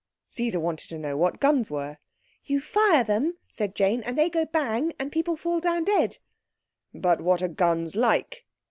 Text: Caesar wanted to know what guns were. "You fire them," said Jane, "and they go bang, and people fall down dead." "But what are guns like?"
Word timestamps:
Caesar 0.25 0.59
wanted 0.59 0.89
to 0.89 0.97
know 0.97 1.15
what 1.15 1.39
guns 1.39 1.69
were. 1.69 1.99
"You 2.43 2.59
fire 2.59 3.03
them," 3.03 3.37
said 3.49 3.75
Jane, 3.75 4.01
"and 4.01 4.17
they 4.17 4.31
go 4.31 4.45
bang, 4.47 4.93
and 4.97 5.11
people 5.11 5.35
fall 5.35 5.59
down 5.59 5.83
dead." 5.83 6.17
"But 6.91 7.21
what 7.21 7.43
are 7.43 7.47
guns 7.47 7.95
like?" 7.95 8.43